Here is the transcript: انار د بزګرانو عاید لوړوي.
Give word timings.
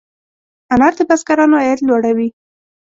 انار 0.73 0.93
د 0.97 0.99
بزګرانو 1.09 1.55
عاید 1.61 1.79
لوړوي. 1.87 2.29